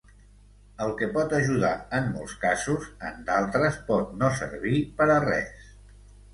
[0.85, 5.73] El que pot ajudar en molts casos, en d’altres pot no servir per a res.